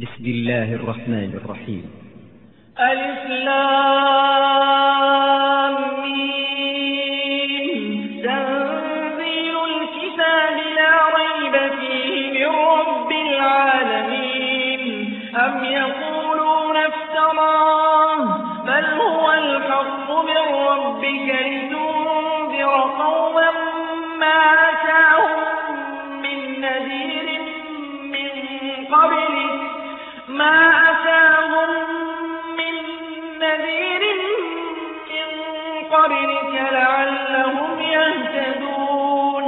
[0.00, 1.90] بسم الله الرحمن الرحيم.
[2.78, 3.18] ألف
[30.40, 31.70] ما أتاهم
[32.56, 32.74] من
[33.40, 34.02] نذير
[35.10, 35.28] من
[35.94, 39.44] قبلك لعلهم يهتدون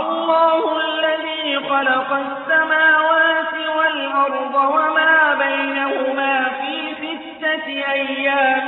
[0.00, 8.64] الله الذي خلق السماوات والأرض وما بينهما في ستة أيام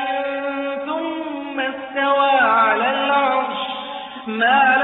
[0.86, 3.60] ثم استوى على العرش
[4.26, 4.79] ما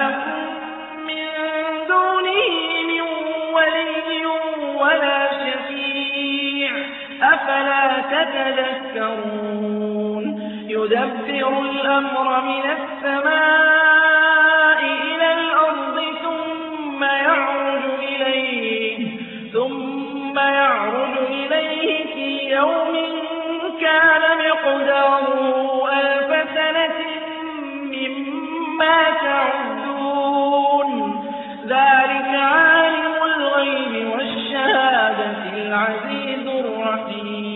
[8.13, 10.25] تتذكرون
[10.69, 18.99] يدبر الأمر من السماء إلى الأرض ثم يعرج إليه
[19.53, 22.95] ثم يعرج إليه في يوم
[23.81, 26.99] كان مقداره ألف سنة
[27.95, 30.91] مما تعدون.
[31.67, 37.56] ذلك عالم الغيب والشهادة العزيز الرحيم.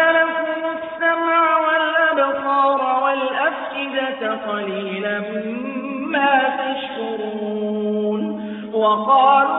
[3.91, 5.19] والأفئدة قليلا
[6.07, 8.21] ما تشكرون
[8.73, 9.50] وقالوا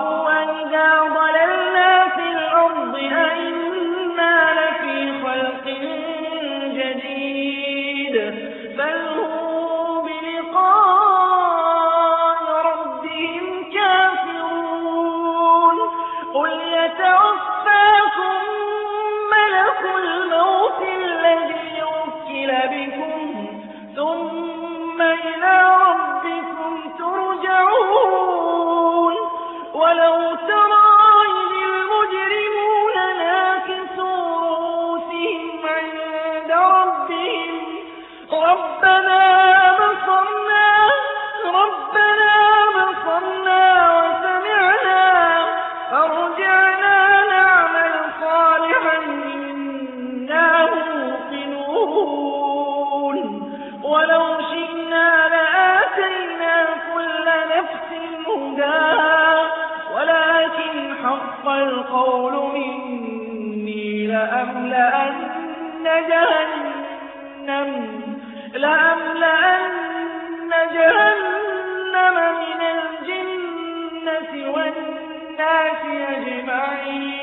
[61.58, 67.70] القول مني لأملأن جهنم
[68.54, 77.22] لأملأن جهنم من الجنة والناس أجمعين.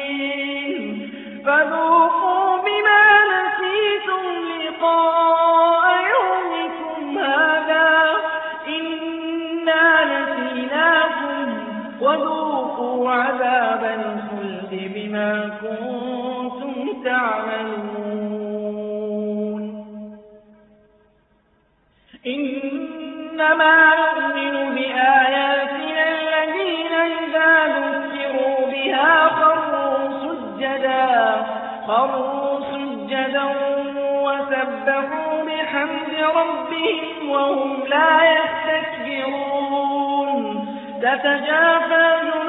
[1.46, 2.09] فذوقوا
[15.62, 18.40] كنتم تعملون.
[22.28, 31.08] إنما يؤمن بآياتنا الذين إذا ذكروا بها خروا سجدا
[31.88, 33.48] خروا سجدا
[34.26, 40.44] وسبحوا بحمد ربهم وهم لا يستكبرون.
[41.02, 42.49] تتجافى جنوبهم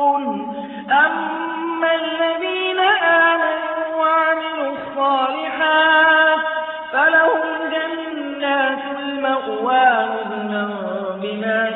[0.91, 6.39] أما الذين آمنوا وعملوا الصالحات
[6.91, 7.41] فلهم
[7.71, 10.65] جنات المأوى نزلا
[11.21, 11.70] بما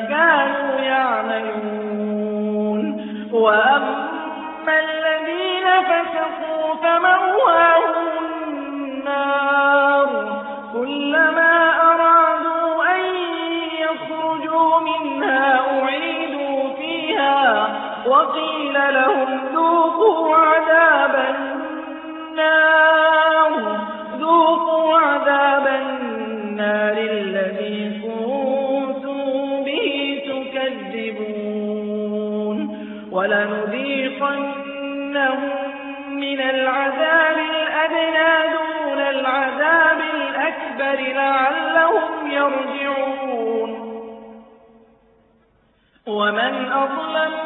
[18.16, 21.14] وقيل لهم ذوقوا عذاب
[22.30, 23.52] النار.
[24.18, 29.24] ذوقوا عذاب النار الذي كنتم
[29.64, 31.36] به تكذبون.
[33.12, 34.50] ولنذيقنهم
[36.10, 43.70] من العذاب الأدنى دون العذاب الأكبر لعلهم يرجعون.
[46.06, 47.45] ومن أظلم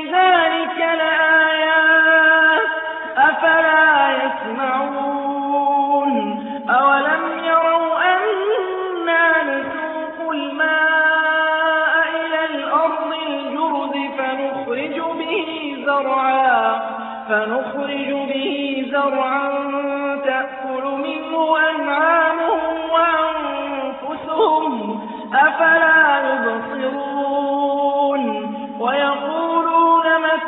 [0.81, 2.69] لآيات
[3.17, 6.11] أفلا يسمعون؟
[6.69, 8.31] أولم يروا أنا
[17.31, 19.90] فنخرج به زرعا